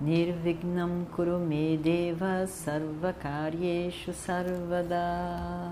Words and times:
Nirvignam 0.00 1.06
Kurume 1.14 1.78
Deva 1.78 2.46
Sarvakaryeshu 2.46 4.12
Sarvada 4.12 5.70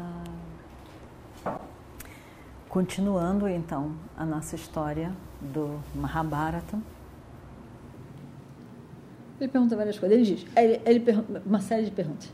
Continuando 2.68 3.48
então 3.48 3.92
a 4.16 4.24
nossa 4.24 4.56
história 4.56 5.12
do 5.40 5.78
Mahabharata. 5.94 6.78
Ele 9.38 9.50
pergunta 9.50 9.76
várias 9.76 9.98
coisas. 9.98 10.16
Ele 10.16 10.36
diz, 10.36 10.46
ele, 10.56 10.80
ele 10.86 11.04
uma 11.44 11.60
série 11.60 11.84
de 11.84 11.90
perguntas. 11.90 12.30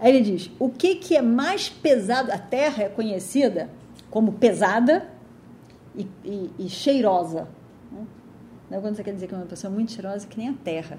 Aí 0.00 0.16
ele 0.16 0.24
diz: 0.24 0.50
o 0.58 0.70
que, 0.70 0.94
que 0.94 1.16
é 1.16 1.20
mais 1.20 1.68
pesado? 1.68 2.32
A 2.32 2.38
Terra 2.38 2.84
é 2.84 2.88
conhecida 2.88 3.68
como 4.10 4.32
pesada 4.32 5.08
e, 5.94 6.06
e, 6.24 6.50
e 6.58 6.68
cheirosa. 6.68 7.48
Né? 8.70 8.80
Quando 8.80 8.96
você 8.96 9.04
quer 9.04 9.12
dizer 9.12 9.26
que 9.26 9.34
é 9.34 9.36
uma 9.36 9.46
pessoa 9.46 9.70
muito 9.70 9.92
cheirosa, 9.92 10.26
que 10.26 10.38
nem 10.38 10.48
a 10.48 10.54
Terra, 10.54 10.98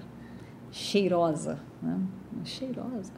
cheirosa, 0.74 1.60
né? 1.82 2.00
cheirosa. 2.44 3.14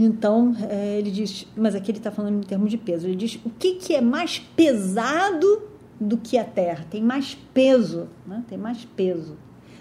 Então, 0.00 0.56
é, 0.68 0.98
ele 0.98 1.10
diz, 1.10 1.46
mas 1.54 1.74
aqui 1.74 1.90
ele 1.90 1.98
está 1.98 2.10
falando 2.10 2.42
em 2.42 2.46
termos 2.46 2.70
de 2.70 2.78
peso. 2.78 3.06
Ele 3.06 3.14
diz: 3.14 3.38
o 3.44 3.50
que, 3.50 3.74
que 3.74 3.94
é 3.94 4.00
mais 4.00 4.38
pesado 4.38 5.62
do 6.00 6.16
que 6.16 6.36
a 6.36 6.44
Terra? 6.44 6.84
Tem 6.90 7.02
mais 7.02 7.36
peso, 7.52 8.08
né? 8.26 8.42
tem 8.48 8.58
mais 8.58 8.84
peso. 8.84 9.36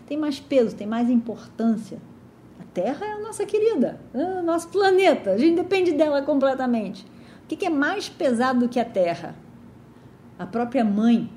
Tem 0.05 0.17
mais 0.17 0.39
peso, 0.39 0.75
tem 0.75 0.85
mais 0.85 1.09
importância. 1.09 1.97
A 2.59 2.63
Terra 2.65 3.05
é 3.05 3.13
a 3.13 3.19
nossa 3.19 3.45
querida, 3.45 3.99
é 4.13 4.41
o 4.41 4.43
nosso 4.43 4.67
planeta, 4.67 5.31
a 5.31 5.37
gente 5.37 5.55
depende 5.55 5.93
dela 5.93 6.21
completamente. 6.21 7.05
O 7.43 7.47
que, 7.47 7.55
que 7.55 7.65
é 7.65 7.69
mais 7.69 8.09
pesado 8.09 8.59
do 8.59 8.69
que 8.69 8.79
a 8.79 8.85
Terra? 8.85 9.35
A 10.37 10.45
própria 10.45 10.83
mãe 10.83 11.29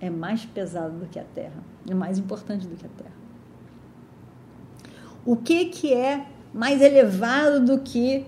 é 0.00 0.10
mais 0.10 0.44
pesado 0.44 0.98
do 0.98 1.06
que 1.06 1.18
a 1.18 1.24
Terra, 1.24 1.64
é 1.88 1.94
mais 1.94 2.18
importante 2.18 2.66
do 2.66 2.76
que 2.76 2.86
a 2.86 2.90
Terra. 2.90 3.23
O 5.26 5.36
que, 5.36 5.66
que 5.66 5.92
é 5.92 6.26
mais 6.52 6.80
elevado 6.80 7.64
do 7.64 7.78
que 7.78 8.26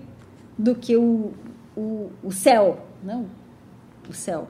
do 0.57 0.73
que 0.73 0.97
o, 0.97 1.33
o, 1.75 2.09
o 2.23 2.31
céu, 2.31 2.85
não? 3.03 3.27
O 4.09 4.13
céu. 4.13 4.47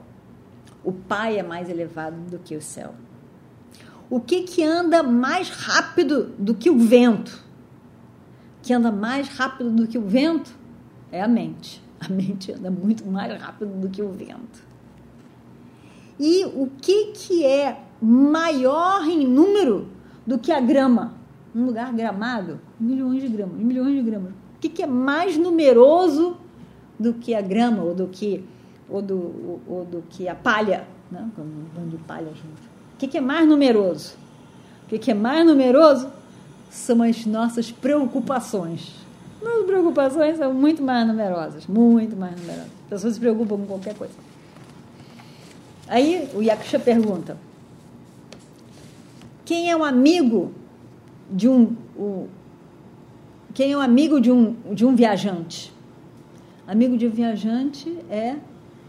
O 0.82 0.92
Pai 0.92 1.38
é 1.38 1.42
mais 1.42 1.68
elevado 1.68 2.16
do 2.30 2.38
que 2.38 2.56
o 2.56 2.62
céu. 2.62 2.94
O 4.08 4.20
que 4.20 4.42
que 4.42 4.64
anda 4.64 5.02
mais 5.02 5.50
rápido 5.50 6.32
do 6.38 6.54
que 6.54 6.70
o 6.70 6.78
vento? 6.78 7.44
Que 8.62 8.72
anda 8.72 8.90
mais 8.90 9.28
rápido 9.28 9.70
do 9.70 9.86
que 9.86 9.98
o 9.98 10.02
vento 10.02 10.56
é 11.12 11.22
a 11.22 11.28
mente. 11.28 11.82
A 12.00 12.08
mente 12.08 12.52
anda 12.52 12.70
muito 12.70 13.04
mais 13.06 13.38
rápido 13.40 13.78
do 13.78 13.88
que 13.90 14.00
o 14.00 14.10
vento. 14.10 14.66
E 16.18 16.46
o 16.46 16.70
que 16.80 17.12
que 17.12 17.44
é 17.44 17.82
maior 18.00 19.06
em 19.06 19.26
número 19.26 19.88
do 20.26 20.38
que 20.38 20.50
a 20.50 20.60
grama? 20.60 21.17
Um 21.54 21.66
lugar 21.66 21.92
gramado, 21.92 22.60
milhões 22.78 23.22
de 23.22 23.28
gramas, 23.28 23.58
milhões 23.58 23.94
de 23.94 24.02
gramas. 24.02 24.30
O 24.30 24.60
que, 24.60 24.68
que 24.68 24.82
é 24.82 24.86
mais 24.86 25.36
numeroso 25.36 26.36
do 26.98 27.14
que 27.14 27.34
a 27.34 27.40
grama 27.40 27.82
ou 27.82 27.94
do 27.94 28.06
que 28.08 28.44
ou 28.88 29.02
do, 29.02 29.14
ou, 29.16 29.60
ou 29.68 29.84
do 29.84 30.02
que 30.08 30.28
a 30.28 30.34
palha, 30.34 30.86
né? 31.10 31.28
Quando 31.34 31.90
de 31.90 31.98
palha 31.98 32.28
junto. 32.28 32.62
O 32.94 32.98
que, 32.98 33.06
que 33.06 33.18
é 33.18 33.20
mais 33.20 33.46
numeroso? 33.46 34.14
O 34.84 34.88
que, 34.88 34.98
que 34.98 35.10
é 35.10 35.14
mais 35.14 35.46
numeroso 35.46 36.08
são 36.70 37.02
as 37.02 37.24
nossas 37.26 37.70
preocupações. 37.70 38.94
Nossas 39.42 39.66
preocupações 39.66 40.38
são 40.38 40.52
muito 40.52 40.82
mais 40.82 41.06
numerosas, 41.06 41.66
muito 41.66 42.16
mais 42.16 42.38
numerosas. 42.40 42.70
As 42.84 42.88
pessoas 42.88 43.14
se 43.14 43.20
preocupam 43.20 43.58
com 43.58 43.66
qualquer 43.66 43.94
coisa. 43.94 44.14
Aí 45.86 46.28
o 46.34 46.42
Yaksha 46.42 46.78
pergunta: 46.78 47.36
quem 49.44 49.70
é 49.70 49.76
um 49.76 49.84
amigo 49.84 50.52
de 51.30 51.48
um, 51.48 51.76
o, 51.96 52.28
quem 53.54 53.72
é 53.72 53.76
um 53.76 53.80
amigo 53.80 54.20
de 54.20 54.30
um, 54.30 54.54
de 54.72 54.84
um 54.84 54.94
viajante? 54.94 55.72
Amigo 56.66 56.96
de 56.96 57.06
um 57.06 57.10
viajante 57.10 57.96
é, 58.10 58.36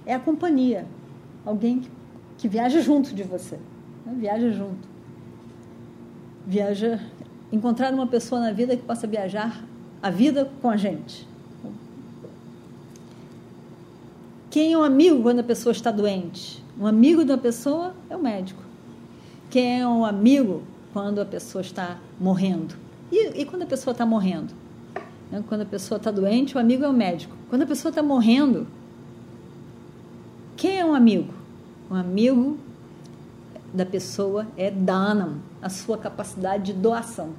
é 0.06 0.14
a 0.14 0.20
companhia, 0.20 0.86
alguém 1.46 1.80
que, 1.80 1.90
que 2.38 2.48
viaja 2.48 2.82
junto 2.82 3.14
de 3.14 3.24
você, 3.24 3.58
né? 4.06 4.14
viaja 4.18 4.52
junto. 4.52 4.88
Viaja, 6.46 7.00
encontrar 7.52 7.94
uma 7.94 8.08
pessoa 8.08 8.42
na 8.42 8.52
vida 8.52 8.76
que 8.76 8.84
possa 8.84 9.08
viajar 9.08 9.64
a 10.02 10.10
vida 10.10 10.52
com 10.62 10.70
a 10.70 10.78
gente. 10.78 11.28
Quem 14.50 14.74
é 14.74 14.78
um 14.78 14.84
amigo 14.84 15.22
quando 15.22 15.40
a 15.40 15.44
pessoa 15.44 15.72
está 15.72 15.92
doente? 15.92 16.64
Um 16.80 16.88
amigo 16.88 17.24
da 17.24 17.38
pessoa 17.38 17.94
é 18.10 18.16
o 18.16 18.22
médico. 18.22 18.64
Quem 19.50 19.82
é 19.82 19.88
um 19.88 20.04
amigo 20.04 20.64
quando 20.94 21.20
a 21.20 21.26
pessoa 21.26 21.62
está 21.62 21.98
morrendo? 22.20 22.76
E, 23.12 23.42
e 23.42 23.46
quando 23.46 23.64
a 23.64 23.66
pessoa 23.66 23.92
está 23.92 24.06
morrendo? 24.06 24.54
Né? 25.32 25.44
Quando 25.48 25.62
a 25.62 25.66
pessoa 25.66 25.98
está 25.98 26.12
doente, 26.12 26.56
o 26.56 26.60
amigo 26.60 26.84
é 26.84 26.88
o 26.88 26.94
médico. 26.94 27.36
Quando 27.50 27.64
a 27.64 27.66
pessoa 27.66 27.90
está 27.90 28.04
morrendo, 28.04 28.68
quem 30.56 30.80
é 30.80 30.86
um 30.86 30.94
amigo? 30.94 31.34
Um 31.90 31.96
amigo 31.96 32.58
da 33.74 33.86
pessoa 33.86 34.48
é 34.58 34.70
danam, 34.72 35.36
a 35.62 35.70
sua 35.70 35.98
capacidade 35.98 36.66
de 36.66 36.74
doação. 36.74 37.30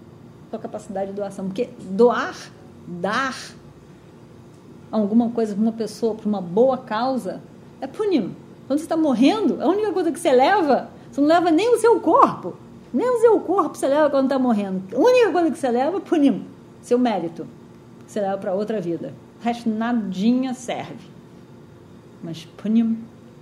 Sua 0.49 0.59
capacidade 0.59 1.11
de 1.11 1.17
doação. 1.17 1.47
Porque 1.47 1.71
doar, 1.91 2.37
dar 2.87 3.37
alguma 4.91 5.31
coisa 5.31 5.55
para 5.55 5.63
uma 5.63 5.73
pessoa, 5.73 6.15
para 6.15 6.29
uma 6.29 6.41
boa 6.41 6.79
causa, 6.79 7.41
é 7.81 7.87
punim. 7.87 8.35
Quando 8.67 8.79
você 8.79 8.85
está 8.85 8.97
morrendo, 8.97 9.61
a 9.61 9.69
única 9.69 9.93
coisa 9.93 10.13
que 10.13 10.19
você 10.19 10.33
leva, 10.33 10.91
você 11.11 11.21
não 11.21 11.29
leva 11.29 11.51
nem 11.51 11.75
o 11.75 11.79
seu 11.79 12.01
corpo. 12.01 12.57
Nem 12.93 13.09
o 13.09 13.21
seu 13.21 13.39
corpo 13.41 13.77
você 13.77 13.87
leva 13.87 14.11
quando 14.11 14.25
está 14.25 14.39
morrendo. 14.39 14.83
A 14.95 14.99
única 14.99 15.31
coisa 15.31 15.51
que 15.51 15.59
você 15.59 15.71
leva 15.71 15.99
é 15.99 16.01
punim, 16.01 16.45
seu 16.83 16.99
mérito. 16.99 17.47
Você 18.07 18.21
leva 18.21 18.37
para 18.39 18.53
outra 18.53 18.81
vida. 18.81 19.15
O 19.41 19.45
resto 19.45 19.71
nadinha 19.71 20.53
serve. 20.55 21.09
Mas 22.23 22.45
punim, 22.57 22.99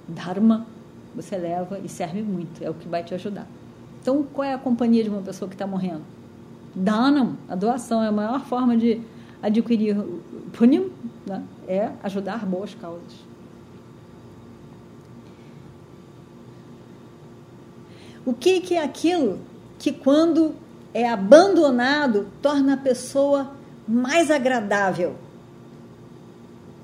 dharma, 0.06 0.66
você 1.14 1.36
leva 1.36 1.78
e 1.78 1.88
serve 1.88 2.22
muito. 2.22 2.62
É 2.62 2.68
o 2.68 2.74
que 2.74 2.86
vai 2.86 3.02
te 3.02 3.14
ajudar. 3.14 3.46
Então, 4.00 4.22
qual 4.32 4.44
é 4.44 4.54
a 4.54 4.58
companhia 4.58 5.02
de 5.02 5.10
uma 5.10 5.22
pessoa 5.22 5.48
que 5.48 5.54
está 5.54 5.66
morrendo? 5.66 6.02
Danam, 6.74 7.36
a 7.48 7.54
doação 7.54 8.02
é 8.02 8.08
a 8.08 8.12
maior 8.12 8.40
forma 8.44 8.76
de 8.76 9.00
adquirir 9.42 9.96
punim, 10.52 10.90
né? 11.26 11.42
é 11.66 11.90
ajudar 12.02 12.44
boas 12.44 12.74
causas. 12.74 13.14
O 18.28 18.34
que, 18.34 18.60
que 18.60 18.74
é 18.74 18.84
aquilo 18.84 19.40
que, 19.78 19.90
quando 19.90 20.54
é 20.92 21.08
abandonado, 21.08 22.28
torna 22.42 22.74
a 22.74 22.76
pessoa 22.76 23.52
mais 23.88 24.30
agradável? 24.30 25.14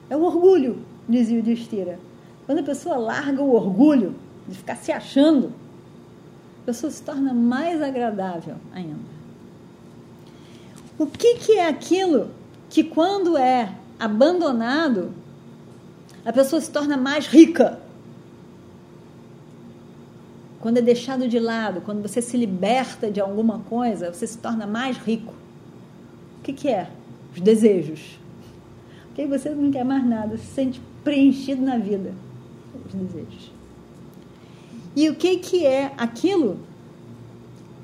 É 0.09 0.16
o 0.16 0.22
orgulho, 0.22 0.78
dizia 1.06 1.38
o 1.38 1.43
Destira. 1.43 2.00
Quando 2.47 2.60
a 2.60 2.62
pessoa 2.62 2.97
larga 2.97 3.43
o 3.43 3.54
orgulho 3.54 4.15
de 4.49 4.56
ficar 4.56 4.77
se 4.77 4.91
achando, 4.91 5.53
a 6.62 6.65
pessoa 6.65 6.91
se 6.91 7.03
torna 7.03 7.34
mais 7.34 7.83
agradável 7.83 8.56
ainda. 8.72 9.04
O 10.98 11.07
que, 11.07 11.34
que 11.34 11.53
é 11.59 11.69
aquilo 11.69 12.30
que, 12.71 12.83
quando 12.83 13.36
é 13.36 13.71
abandonado, 14.01 15.13
a 16.24 16.33
pessoa 16.33 16.63
se 16.63 16.71
torna 16.71 16.97
mais 16.97 17.27
rica? 17.27 17.84
Quando 20.65 20.78
é 20.78 20.81
deixado 20.81 21.28
de 21.28 21.39
lado, 21.39 21.83
quando 21.83 22.01
você 22.01 22.22
se 22.22 22.39
liberta 22.39 23.11
de 23.11 23.21
alguma 23.21 23.59
coisa, 23.59 24.11
você 24.11 24.27
se 24.27 24.39
torna 24.39 24.66
mais 24.66 24.97
rico. 24.97 25.34
O 26.39 26.43
que, 26.43 26.55
que 26.55 26.69
é? 26.69 26.89
Os 27.34 27.41
desejos. 27.43 28.19
Porque 29.09 29.27
você 29.27 29.51
não 29.51 29.71
quer 29.71 29.84
mais 29.84 30.07
nada, 30.07 30.39
se 30.39 30.47
sente 30.47 30.81
preenchido 31.05 31.61
na 31.61 31.77
vida. 31.77 32.15
Os 32.87 32.95
desejos. 32.95 33.53
E 34.97 35.07
o 35.11 35.15
que, 35.16 35.37
que 35.37 35.66
é 35.66 35.93
aquilo 35.99 36.59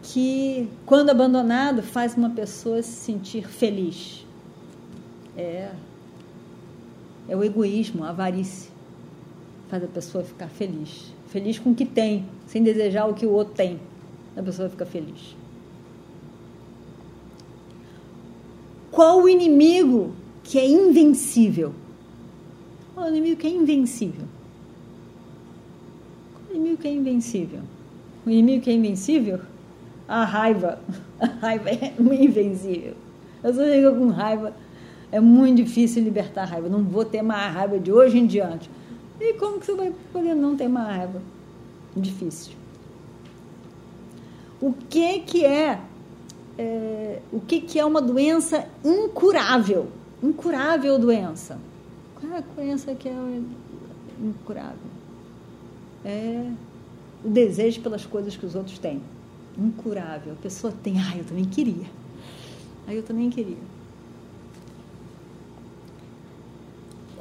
que, 0.02 0.66
quando 0.86 1.10
abandonado, 1.10 1.82
faz 1.82 2.16
uma 2.16 2.30
pessoa 2.30 2.82
se 2.82 2.92
sentir 2.92 3.46
feliz? 3.46 4.24
É, 5.36 5.70
é 7.28 7.36
o 7.36 7.44
egoísmo, 7.44 8.04
a 8.04 8.08
avarice. 8.08 8.69
Faz 9.70 9.84
a 9.84 9.86
pessoa 9.86 10.24
ficar 10.24 10.48
feliz 10.48 11.12
feliz 11.30 11.58
com 11.58 11.70
o 11.70 11.74
que 11.74 11.86
tem, 11.86 12.26
sem 12.46 12.62
desejar 12.62 13.06
o 13.06 13.14
que 13.14 13.24
o 13.24 13.30
outro 13.30 13.54
tem. 13.54 13.80
A 14.36 14.42
pessoa 14.42 14.68
fica 14.68 14.84
feliz. 14.84 15.36
Qual 18.90 19.22
o 19.22 19.28
inimigo 19.28 20.12
que 20.42 20.58
é 20.58 20.68
invencível? 20.68 21.72
Qual 22.94 23.06
o 23.06 23.08
inimigo 23.08 23.40
que 23.40 23.46
é 23.46 23.50
invencível? 23.50 24.26
Qual 26.34 26.50
o 26.50 26.56
inimigo 26.56 26.82
que 26.82 26.88
é 26.88 26.92
invencível? 26.92 27.60
O 28.26 28.30
inimigo 28.30 28.64
que 28.64 28.70
é 28.70 28.72
invencível? 28.72 29.40
A 30.08 30.24
raiva. 30.24 30.80
A 31.20 31.26
raiva 31.26 31.70
é 31.70 31.94
invencível. 31.98 32.94
Eu 33.42 33.54
só 33.54 33.64
chego 33.64 33.96
com 33.96 34.08
raiva. 34.08 34.52
É 35.12 35.20
muito 35.20 35.62
difícil 35.62 36.02
libertar 36.02 36.42
a 36.42 36.46
raiva. 36.46 36.68
Não 36.68 36.82
vou 36.82 37.04
ter 37.04 37.20
mais 37.20 37.52
raiva 37.52 37.78
de 37.78 37.92
hoje 37.92 38.18
em 38.18 38.26
diante. 38.26 38.70
E 39.20 39.34
como 39.34 39.60
que 39.60 39.66
você 39.66 39.74
vai 39.74 39.92
poder 40.12 40.34
não 40.34 40.56
ter 40.56 40.68
mais 40.68 40.96
raiva? 40.96 41.22
Difícil. 41.94 42.54
O 44.60 44.72
que 44.72 45.20
que 45.20 45.44
é, 45.44 45.80
é 46.58 47.22
o 47.32 47.40
que 47.40 47.60
que 47.60 47.78
é 47.78 47.84
uma 47.84 48.00
doença 48.00 48.66
incurável? 48.84 49.88
Incurável 50.22 50.98
doença. 50.98 51.58
Qual 52.18 52.32
é 52.32 52.38
a 52.38 52.40
doença 52.40 52.94
que 52.94 53.08
é 53.08 53.42
incurável? 54.20 54.90
É 56.04 56.50
o 57.24 57.28
desejo 57.28 57.80
pelas 57.82 58.06
coisas 58.06 58.36
que 58.36 58.46
os 58.46 58.54
outros 58.54 58.78
têm. 58.78 59.02
Incurável. 59.58 60.32
A 60.32 60.42
pessoa 60.42 60.72
tem, 60.82 60.98
ah, 60.98 61.16
eu 61.16 61.24
também 61.24 61.44
queria. 61.44 61.86
Aí 62.86 62.96
eu 62.96 63.02
também 63.02 63.28
queria. 63.30 63.79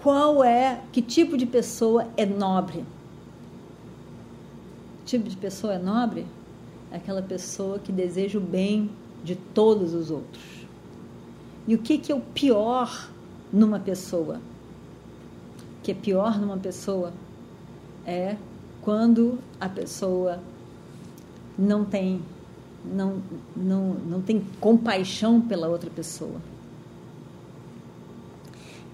Qual 0.01 0.43
é, 0.43 0.81
que 0.93 1.01
tipo 1.01 1.37
de 1.37 1.45
pessoa 1.45 2.07
é 2.15 2.25
nobre? 2.25 2.85
Que 4.99 5.17
tipo 5.17 5.29
de 5.29 5.35
pessoa 5.35 5.73
é 5.73 5.77
nobre? 5.77 6.25
É 6.91 6.95
aquela 6.95 7.21
pessoa 7.21 7.79
que 7.79 7.91
deseja 7.91 8.37
o 8.37 8.41
bem 8.41 8.89
de 9.23 9.35
todos 9.35 9.93
os 9.93 10.09
outros. 10.09 10.43
E 11.67 11.75
o 11.75 11.77
que, 11.77 11.97
que 11.97 12.11
é 12.11 12.15
o 12.15 12.21
pior 12.21 13.09
numa 13.51 13.79
pessoa? 13.79 14.37
O 14.37 15.83
que 15.83 15.91
é 15.91 15.95
pior 15.95 16.39
numa 16.39 16.57
pessoa 16.57 17.11
é 18.05 18.37
quando 18.81 19.37
a 19.59 19.67
pessoa 19.67 20.39
não 21.57 21.83
tem 21.83 22.21
não, 22.85 23.21
não, 23.55 23.93
não 23.93 24.21
tem 24.21 24.41
compaixão 24.61 25.41
pela 25.41 25.67
outra 25.67 25.89
pessoa. 25.89 26.39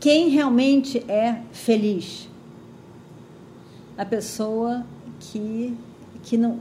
Quem 0.06 0.30
realmente 0.30 1.04
é 1.12 1.42
feliz? 1.52 2.30
A 3.98 4.06
pessoa 4.06 4.86
que, 5.20 5.76
que 6.22 6.38
não. 6.38 6.60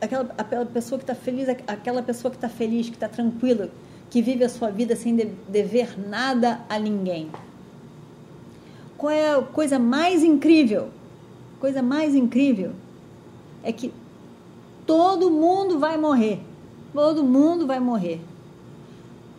Aquela, 0.00 0.34
aquela 0.38 0.64
pessoa 0.64 0.98
que 0.98 1.02
está 1.02 1.14
feliz, 1.14 1.46
aquela 1.66 2.02
pessoa 2.02 2.30
que 2.30 2.38
está 2.38 2.48
feliz, 2.48 2.88
que 2.88 2.94
está 2.94 3.06
tranquila, 3.06 3.68
que 4.08 4.22
vive 4.22 4.44
a 4.44 4.48
sua 4.48 4.70
vida 4.70 4.96
sem 4.96 5.14
dever 5.46 6.00
nada 6.08 6.62
a 6.66 6.78
ninguém. 6.78 7.28
Qual 8.96 9.12
é 9.12 9.34
a 9.34 9.42
coisa 9.42 9.78
mais 9.78 10.24
incrível? 10.24 10.88
Coisa 11.60 11.82
mais 11.82 12.14
incrível 12.14 12.72
é 13.62 13.72
que 13.72 13.92
todo 14.86 15.30
mundo 15.30 15.78
vai 15.78 15.98
morrer. 15.98 16.40
Todo 16.94 17.22
mundo 17.22 17.66
vai 17.66 17.78
morrer. 17.78 18.22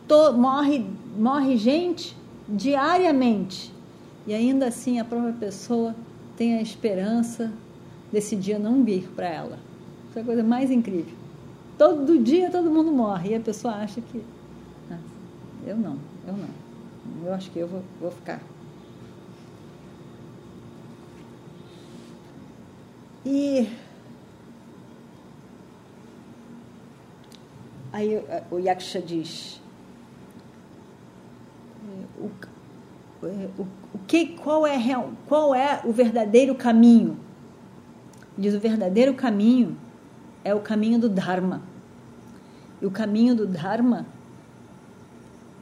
To, 0.07 0.31
morre, 0.33 0.86
morre 1.18 1.57
gente 1.57 2.16
diariamente. 2.47 3.74
E 4.27 4.33
ainda 4.33 4.68
assim 4.68 5.00
a 5.00 5.06
própria 5.06 5.33
pessoa 5.33 5.95
tem 6.38 6.56
a 6.56 6.62
esperança 6.62 7.51
desse 8.12 8.36
dia 8.36 8.57
não 8.57 8.83
vir 8.83 9.09
para 9.15 9.27
ela. 9.27 9.59
Isso 10.09 10.19
é 10.19 10.21
a 10.21 10.25
coisa 10.25 10.44
mais 10.44 10.71
incrível. 10.71 11.13
Todo 11.77 12.19
dia 12.19 12.50
todo 12.50 12.71
mundo 12.71 12.92
morre 12.92 13.31
e 13.31 13.36
a 13.36 13.39
pessoa 13.39 13.75
acha 13.75 14.01
que. 14.01 14.24
Ah, 14.89 14.97
eu 15.65 15.77
não, 15.77 15.97
eu 16.27 16.33
não. 16.33 16.65
Eu 17.25 17.33
acho 17.33 17.51
que 17.51 17.59
eu 17.59 17.68
vou, 17.68 17.83
vou 18.00 18.12
ficar. 18.12 18.42
E 23.25 23.68
aí 27.92 28.24
o 28.51 28.59
Yaksha 28.59 29.01
diz: 29.01 29.59
o, 32.19 32.30
o, 33.57 33.98
que, 34.07 34.27
qual, 34.27 34.66
é, 34.66 34.77
qual 35.27 35.56
é 35.56 35.81
o 35.83 35.92
verdadeiro 35.92 36.56
caminho? 36.56 37.18
Diz: 38.38 38.54
o 38.54 38.60
verdadeiro 38.60 39.13
caminho 39.13 39.77
é 40.44 40.54
o 40.54 40.60
caminho 40.60 41.00
do 41.00 41.10
Dharma. 41.10 41.62
E 42.81 42.86
o 42.86 42.92
caminho 42.92 43.36
do 43.36 43.48
Dharma 43.48 44.06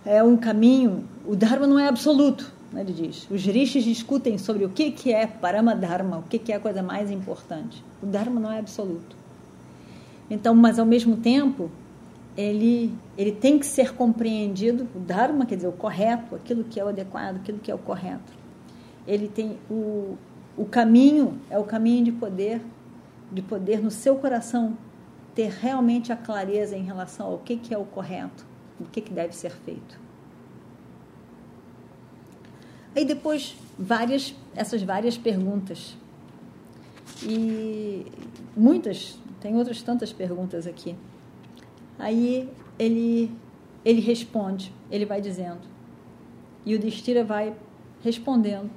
é 0.06 0.24
um 0.24 0.36
caminho. 0.36 1.08
O 1.26 1.36
Dharma 1.36 1.68
não 1.68 1.80
é 1.80 1.88
absoluto, 1.88 2.52
né, 2.72 2.82
ele 2.82 2.94
diz. 2.94 3.28
Os 3.30 3.46
rishis 3.46 3.84
discutem 3.84 4.38
sobre 4.38 4.66
o 4.66 4.70
que, 4.70 4.92
que 4.92 5.14
é 5.14 5.26
Paramadharma, 5.26 6.18
o 6.18 6.24
que, 6.24 6.38
que 6.40 6.52
é 6.52 6.56
a 6.56 6.60
coisa 6.60 6.84
mais 6.84 7.10
importante. 7.12 7.84
O 8.02 8.06
Dharma 8.06 8.40
não 8.40 8.52
é 8.52 8.60
absoluto. 8.60 9.16
Então, 10.30 10.56
mas 10.56 10.80
ao 10.80 10.86
mesmo 10.86 11.18
tempo, 11.18 11.70
ele, 12.36 12.94
ele 13.18 13.32
tem 13.32 13.60
que 13.60 13.66
ser 13.66 13.94
compreendido, 13.94 14.88
o 14.96 15.00
Dharma, 15.00 15.46
quer 15.46 15.56
dizer, 15.56 15.68
o 15.68 15.72
correto, 15.72 16.36
aquilo 16.36 16.64
que 16.64 16.80
é 16.80 16.84
o 16.84 16.88
adequado, 16.88 17.38
aquilo 17.38 17.60
que 17.60 17.70
é 17.70 17.76
o 17.76 17.78
correto. 17.78 18.34
Ele 19.08 19.28
tem 19.28 19.58
o, 19.70 20.18
o 20.58 20.66
caminho, 20.66 21.40
é 21.50 21.58
o 21.58 21.64
caminho 21.64 22.06
de 22.06 22.12
poder, 22.12 22.62
de 23.32 23.42
poder 23.42 23.82
no 23.82 23.92
seu 23.92 24.16
coração 24.16 24.78
ter 25.36 25.50
realmente 25.50 26.12
a 26.12 26.16
clareza 26.16 26.76
em 26.76 26.84
relação 26.84 27.28
ao 27.28 27.40
que, 27.40 27.58
que 27.58 27.74
é 27.74 27.78
o 27.78 27.86
correto, 27.86 28.46
o 28.80 28.86
que, 28.86 29.02
que 29.02 29.12
deve 29.12 29.36
ser 29.36 29.52
feito. 29.52 30.00
Aí 32.96 33.06
depois, 33.06 33.56
várias, 33.78 34.36
essas 34.56 34.84
várias 34.84 35.18
perguntas. 35.18 35.98
E 37.24 38.06
muitas, 38.56 39.18
tem 39.42 39.56
outras 39.56 39.82
tantas 39.82 40.14
perguntas 40.14 40.68
aqui. 40.68 40.96
Aí 41.98 42.50
ele, 42.78 43.32
ele 43.84 44.02
responde, 44.02 44.74
ele 44.92 45.06
vai 45.06 45.22
dizendo. 45.22 45.62
E 46.66 46.76
o 46.76 46.80
Destira 46.80 47.24
vai 47.24 47.56
respondendo. 48.02 48.70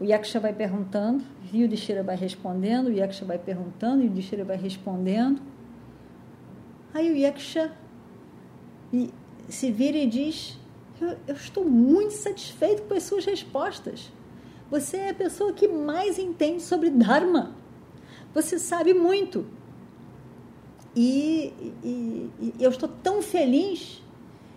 O 0.00 0.04
Yaksha 0.04 0.38
vai 0.38 0.52
perguntando, 0.52 1.24
e 1.52 1.64
o 1.64 1.68
Destira 1.68 2.04
vai 2.04 2.16
respondendo, 2.16 2.86
o 2.86 2.92
Yaksha 2.92 3.24
vai 3.24 3.38
perguntando, 3.38 4.02
e 4.04 4.06
o 4.06 4.10
Destira 4.10 4.44
vai 4.44 4.56
respondendo. 4.56 5.42
Aí 6.94 7.10
o 7.10 7.16
Yaksha 7.16 7.72
se 9.48 9.72
vira 9.72 9.98
e 9.98 10.06
diz: 10.06 10.58
eu, 11.00 11.16
eu 11.26 11.34
estou 11.34 11.64
muito 11.64 12.12
satisfeito 12.14 12.82
com 12.82 12.94
as 12.94 13.02
suas 13.02 13.24
respostas. 13.24 14.12
Você 14.70 14.98
é 14.98 15.10
a 15.10 15.14
pessoa 15.14 15.52
que 15.52 15.66
mais 15.66 16.18
entende 16.18 16.62
sobre 16.62 16.90
Dharma. 16.90 17.54
Você 18.34 18.58
sabe 18.58 18.92
muito. 18.92 19.46
E, 21.00 21.54
e, 21.84 22.30
e, 22.40 22.54
eu 22.58 22.70
estou 22.70 22.88
tão 22.88 23.22
feliz, 23.22 24.02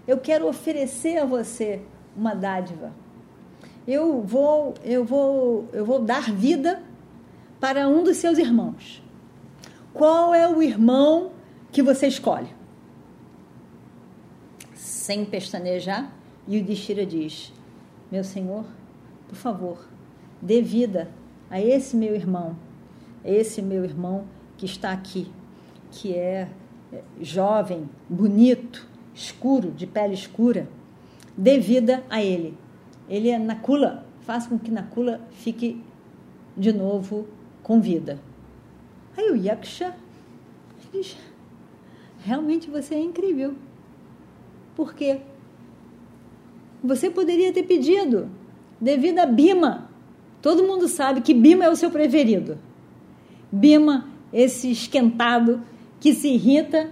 eu 0.08 0.18
quero 0.18 0.48
oferecer 0.48 1.20
a 1.20 1.24
você 1.24 1.84
uma 2.18 2.34
dádiva. 2.34 2.92
Eu 3.88 4.24
vou, 4.24 4.74
eu 4.84 5.06
vou, 5.06 5.70
eu 5.72 5.86
vou 5.86 6.00
dar 6.00 6.32
vida 6.32 6.82
para 7.60 7.88
um 7.88 8.04
dos 8.04 8.18
seus 8.18 8.40
irmãos. 8.40 9.04
Qual 9.94 10.34
é 10.34 10.48
o 10.48 10.64
irmão 10.64 11.32
que 11.72 11.84
você 11.84 12.08
escolhe? 12.08 12.50
Sem 14.74 15.24
pestanejar, 15.24 16.12
Yudhishthira 16.50 17.06
diz: 17.06 17.54
Meu 18.12 18.24
senhor, 18.24 18.66
por 19.28 19.36
favor, 19.36 19.88
dê 20.42 20.60
vida 20.60 21.12
a 21.52 21.62
esse 21.62 21.96
meu 21.96 22.16
irmão, 22.16 22.58
esse 23.24 23.62
meu 23.62 23.84
irmão 23.84 24.26
que 24.58 24.66
está 24.66 24.92
aqui 24.92 25.32
que 25.92 26.14
é, 26.14 26.50
é 26.92 27.02
jovem, 27.20 27.90
bonito, 28.10 28.88
escuro, 29.14 29.72
de 29.72 29.86
pele 29.86 30.14
escura, 30.14 30.68
dê 31.38 31.60
vida 31.60 32.04
a 32.10 32.24
ele. 32.24 32.58
Ele 33.10 33.30
é 33.30 33.38
Nakula, 33.38 34.06
faça 34.22 34.50
com 34.50 34.58
que 34.58 34.72
Nakula 34.72 35.22
fique 35.32 35.84
de 36.56 36.72
novo 36.72 37.28
com 37.62 37.80
vida. 37.80 38.20
Aí 39.18 39.30
o 39.32 39.36
Yaksha 39.36 39.96
diz: 40.92 41.18
realmente 42.24 42.70
você 42.70 42.96
é 42.96 43.02
incrível. 43.02 43.56
Por 44.76 44.94
quê? 44.94 45.22
Você 46.84 47.10
poderia 47.10 47.54
ter 47.54 47.64
pedido, 47.64 48.30
devido 48.80 49.20
a 49.20 49.26
Bima. 49.26 49.90
Todo 50.42 50.64
mundo 50.64 50.88
sabe 50.88 51.22
que 51.22 51.34
Bima 51.34 51.66
é 51.66 51.70
o 51.70 51.76
seu 51.76 51.92
preferido. 51.92 52.58
Bima, 53.52 54.08
esse 54.34 54.72
esquentado 54.72 55.62
que 56.02 56.16
se 56.16 56.28
irrita 56.30 56.90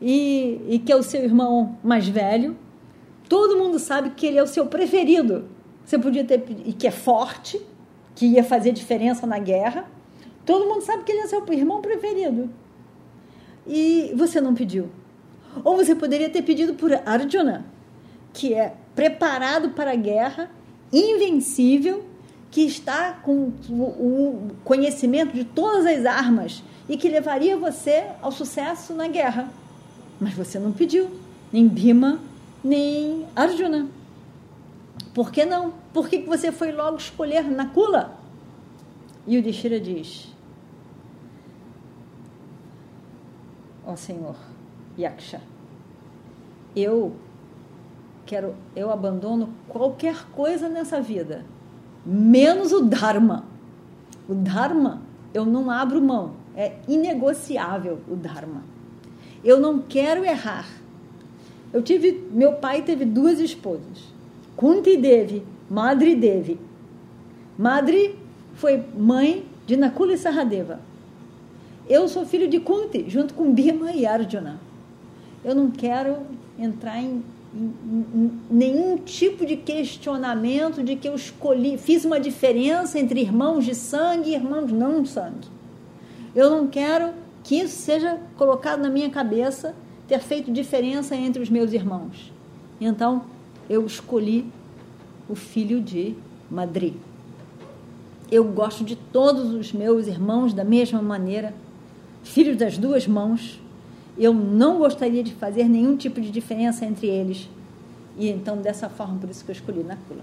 e, 0.00 0.60
e 0.68 0.78
que 0.78 0.92
é 0.92 0.96
o 0.96 1.02
seu 1.02 1.24
irmão 1.24 1.78
mais 1.82 2.06
velho. 2.06 2.56
Todo 3.26 3.56
mundo 3.56 3.78
sabe 3.78 4.10
que 4.10 4.26
ele 4.26 4.38
é 4.38 4.42
o 4.42 4.46
seu 4.46 4.66
preferido. 4.66 5.46
Você 5.84 5.98
podia 5.98 6.22
ter 6.22 6.44
e 6.64 6.74
que 6.74 6.86
é 6.86 6.90
forte, 6.90 7.60
que 8.14 8.26
ia 8.26 8.44
fazer 8.44 8.72
diferença 8.72 9.26
na 9.26 9.38
guerra. 9.38 9.90
Todo 10.44 10.66
mundo 10.66 10.82
sabe 10.82 11.04
que 11.04 11.10
ele 11.10 11.22
é 11.22 11.26
seu 11.26 11.42
irmão 11.52 11.80
preferido. 11.80 12.50
E 13.66 14.12
você 14.14 14.42
não 14.42 14.54
pediu. 14.54 14.90
Ou 15.64 15.76
você 15.76 15.94
poderia 15.94 16.28
ter 16.28 16.42
pedido 16.42 16.74
por 16.74 16.92
Arjuna, 16.92 17.64
que 18.34 18.52
é 18.52 18.74
preparado 18.94 19.70
para 19.70 19.92
a 19.92 19.96
guerra, 19.96 20.50
invencível, 20.92 22.04
que 22.50 22.60
está 22.60 23.12
com 23.12 23.52
o 23.70 24.48
conhecimento 24.64 25.32
de 25.32 25.44
todas 25.44 25.86
as 25.86 26.04
armas 26.04 26.62
e 26.88 26.96
que 26.96 27.08
levaria 27.08 27.56
você 27.56 28.06
ao 28.20 28.30
sucesso 28.30 28.94
na 28.94 29.08
guerra. 29.08 29.48
Mas 30.20 30.34
você 30.34 30.58
não 30.58 30.72
pediu, 30.72 31.10
nem 31.52 31.66
Bhima, 31.66 32.18
nem 32.62 33.26
Arjuna. 33.34 33.88
Por 35.12 35.30
que 35.30 35.44
não? 35.44 35.72
Por 35.92 36.08
que 36.08 36.18
você 36.18 36.50
foi 36.50 36.72
logo 36.72 36.96
escolher 36.96 37.44
Nakula? 37.50 38.16
E 39.26 39.38
o 39.38 39.42
Dishira 39.42 39.80
diz: 39.80 40.28
Ó 43.86 43.92
oh, 43.92 43.96
Senhor, 43.96 44.36
Yaksha, 44.98 45.40
eu 46.74 47.14
quero, 48.26 48.54
eu 48.74 48.90
abandono 48.90 49.50
qualquer 49.68 50.26
coisa 50.32 50.68
nessa 50.68 51.00
vida, 51.00 51.44
menos 52.04 52.72
o 52.72 52.82
Dharma. 52.82 53.44
O 54.28 54.34
Dharma 54.34 55.02
eu 55.34 55.44
não 55.44 55.70
abro 55.70 56.00
mão, 56.00 56.32
é 56.56 56.72
inegociável 56.88 57.98
o 58.08 58.14
Dharma. 58.14 58.62
Eu 59.44 59.60
não 59.60 59.80
quero 59.80 60.24
errar. 60.24 60.66
Eu 61.72 61.82
tive, 61.82 62.26
meu 62.30 62.54
pai 62.54 62.82
teve 62.82 63.04
duas 63.04 63.40
esposas, 63.40 64.04
Kunti 64.56 64.96
Devi, 64.96 65.42
Madri 65.68 66.14
Devi. 66.14 66.58
Madri 67.58 68.16
foi 68.54 68.82
mãe 68.96 69.44
de 69.66 69.76
Nakula 69.76 70.14
e 70.14 70.18
Saradeva. 70.18 70.80
Eu 71.88 72.08
sou 72.08 72.24
filho 72.24 72.48
de 72.48 72.60
Kunti, 72.60 73.04
junto 73.08 73.34
com 73.34 73.52
Bhima 73.52 73.92
e 73.92 74.06
Arjuna. 74.06 74.60
Eu 75.44 75.54
não 75.54 75.70
quero 75.70 76.18
entrar 76.58 76.98
em, 76.98 77.22
em, 77.54 77.74
em, 78.14 78.40
nenhum 78.48 78.96
tipo 78.96 79.44
de 79.44 79.56
questionamento 79.56 80.82
de 80.82 80.96
que 80.96 81.08
eu 81.08 81.14
escolhi, 81.14 81.76
fiz 81.76 82.04
uma 82.04 82.18
diferença 82.18 82.98
entre 82.98 83.20
irmãos 83.20 83.64
de 83.64 83.74
sangue 83.74 84.30
e 84.30 84.34
irmãos 84.34 84.72
não 84.72 85.02
de 85.02 85.08
sangue. 85.10 85.48
Eu 86.34 86.50
não 86.50 86.66
quero 86.66 87.12
que 87.42 87.56
isso 87.56 87.76
seja 87.76 88.18
colocado 88.36 88.80
na 88.80 88.88
minha 88.88 89.10
cabeça 89.10 89.74
ter 90.08 90.20
feito 90.20 90.52
diferença 90.52 91.14
entre 91.14 91.42
os 91.42 91.50
meus 91.50 91.72
irmãos. 91.72 92.32
Então, 92.80 93.24
eu 93.68 93.84
escolhi 93.86 94.46
o 95.28 95.34
filho 95.34 95.80
de 95.80 96.14
Madri. 96.50 96.96
Eu 98.30 98.44
gosto 98.44 98.84
de 98.84 98.96
todos 98.96 99.54
os 99.54 99.72
meus 99.72 100.06
irmãos 100.06 100.52
da 100.52 100.64
mesma 100.64 101.00
maneira 101.00 101.54
filhos 102.24 102.56
das 102.56 102.78
duas 102.78 103.06
mãos, 103.06 103.60
eu 104.16 104.32
não 104.32 104.78
gostaria 104.78 105.22
de 105.22 105.32
fazer 105.34 105.68
nenhum 105.68 105.96
tipo 105.96 106.20
de 106.20 106.30
diferença 106.30 106.84
entre 106.84 107.06
eles. 107.06 107.48
E 108.16 108.28
então, 108.28 108.56
dessa 108.56 108.88
forma, 108.88 109.18
por 109.18 109.28
isso 109.28 109.44
que 109.44 109.50
eu 109.50 109.54
escolhi 109.54 109.82
Nakula. 109.82 110.22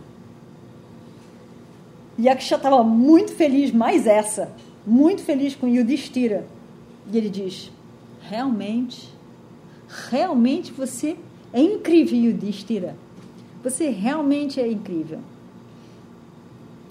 Yaksha 2.20 2.56
estava 2.56 2.84
muito 2.84 3.34
feliz, 3.34 3.72
mais 3.72 4.08
essa, 4.08 4.52
muito 4.86 5.22
feliz 5.22 5.56
com 5.56 5.68
Yudhishthira. 5.68 6.48
E 7.12 7.18
ele 7.18 7.30
diz: 7.30 7.72
realmente, 8.22 9.14
realmente 10.10 10.72
você 10.72 11.18
é 11.54 11.62
incrível, 11.62 12.18
Yudhishthira. 12.18 12.96
Você 13.64 13.90
realmente 13.90 14.60
é 14.60 14.72
incrível. 14.72 15.20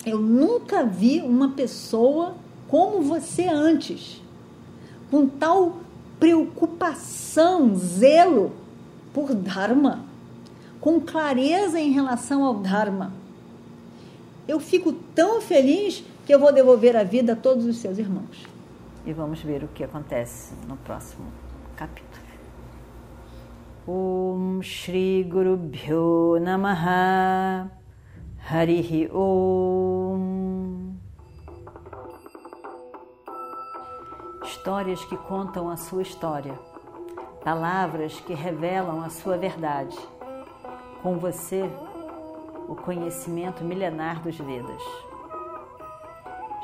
Eu 0.07 0.19
nunca 0.19 0.85
vi 0.85 1.21
uma 1.21 1.51
pessoa 1.51 2.37
como 2.69 3.03
você 3.03 3.47
antes 3.47 4.23
com 5.11 5.27
tal 5.27 5.81
preocupação, 6.19 7.75
zelo 7.75 8.53
por 9.13 9.35
Dharma, 9.35 10.05
com 10.81 11.01
clareza 11.01 11.81
em 11.81 11.91
relação 11.91 12.45
ao 12.45 12.55
Dharma. 12.55 13.13
Eu 14.47 14.61
fico 14.61 14.93
tão 15.15 15.41
feliz 15.41 16.05
que 16.31 16.35
eu 16.35 16.39
vou 16.39 16.53
devolver 16.53 16.97
a 16.97 17.03
vida 17.03 17.33
a 17.33 17.37
todos 17.37 17.67
os 17.67 17.79
seus 17.79 17.99
irmãos. 17.99 18.47
E 19.05 19.13
vamos 19.13 19.43
ver 19.43 19.65
o 19.65 19.69
que 19.69 19.83
acontece 19.83 20.55
no 20.69 20.77
próximo 20.77 21.27
capítulo. 21.75 22.23
Om 23.85 24.63
Shri 24.63 25.25
Guru 25.25 25.57
Bhyo 25.57 26.39
Namaha 26.41 27.69
Harihi 28.49 29.11
Om 29.13 30.95
histórias 34.45 35.05
que 35.07 35.17
contam 35.17 35.69
a 35.69 35.77
sua 35.77 36.03
história, 36.03 36.57
palavras 37.43 38.21
que 38.21 38.35
revelam 38.35 39.03
a 39.03 39.11
sua 39.11 39.37
verdade. 39.37 39.99
Com 41.03 41.19
você, 41.19 41.69
o 42.69 42.77
conhecimento 42.77 43.65
milenar 43.65 44.23
dos 44.23 44.39
Vedas. 44.39 45.10